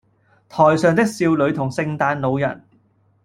[0.49, 2.65] 台上的少女同聖誕老人